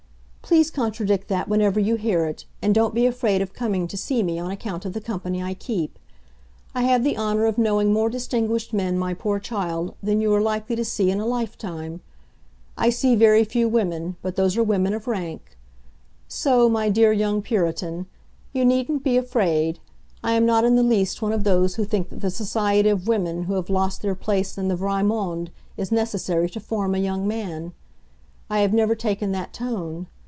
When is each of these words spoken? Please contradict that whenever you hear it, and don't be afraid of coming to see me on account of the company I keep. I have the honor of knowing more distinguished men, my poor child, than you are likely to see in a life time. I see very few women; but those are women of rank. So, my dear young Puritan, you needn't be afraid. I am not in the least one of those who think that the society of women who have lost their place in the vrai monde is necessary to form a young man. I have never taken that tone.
Please 0.43 0.69
contradict 0.69 1.29
that 1.29 1.47
whenever 1.47 1.79
you 1.79 1.95
hear 1.95 2.25
it, 2.25 2.43
and 2.61 2.75
don't 2.75 2.93
be 2.93 3.05
afraid 3.05 3.41
of 3.41 3.53
coming 3.53 3.87
to 3.87 3.95
see 3.95 4.21
me 4.21 4.37
on 4.37 4.51
account 4.51 4.83
of 4.83 4.91
the 4.91 4.99
company 4.99 5.41
I 5.41 5.53
keep. 5.53 5.97
I 6.75 6.81
have 6.81 7.05
the 7.05 7.15
honor 7.15 7.45
of 7.45 7.57
knowing 7.57 7.93
more 7.93 8.09
distinguished 8.09 8.73
men, 8.73 8.97
my 8.99 9.13
poor 9.13 9.39
child, 9.39 9.95
than 10.03 10.19
you 10.19 10.33
are 10.33 10.41
likely 10.41 10.75
to 10.75 10.83
see 10.83 11.09
in 11.09 11.21
a 11.21 11.25
life 11.25 11.57
time. 11.57 12.01
I 12.77 12.89
see 12.89 13.15
very 13.15 13.45
few 13.45 13.69
women; 13.69 14.17
but 14.21 14.35
those 14.35 14.57
are 14.57 14.63
women 14.63 14.93
of 14.93 15.07
rank. 15.07 15.57
So, 16.27 16.67
my 16.67 16.89
dear 16.89 17.13
young 17.13 17.41
Puritan, 17.41 18.07
you 18.51 18.65
needn't 18.65 19.05
be 19.05 19.15
afraid. 19.15 19.79
I 20.21 20.33
am 20.33 20.45
not 20.45 20.65
in 20.65 20.75
the 20.75 20.83
least 20.83 21.21
one 21.21 21.31
of 21.31 21.45
those 21.45 21.75
who 21.75 21.85
think 21.85 22.09
that 22.09 22.19
the 22.19 22.29
society 22.29 22.89
of 22.89 23.07
women 23.07 23.43
who 23.43 23.53
have 23.53 23.69
lost 23.69 24.01
their 24.01 24.15
place 24.15 24.57
in 24.57 24.67
the 24.67 24.75
vrai 24.75 25.01
monde 25.01 25.49
is 25.77 25.93
necessary 25.93 26.49
to 26.49 26.59
form 26.59 26.93
a 26.93 26.97
young 26.99 27.25
man. 27.25 27.71
I 28.49 28.59
have 28.59 28.73
never 28.73 28.95
taken 28.95 29.31
that 29.31 29.53
tone. 29.53 30.07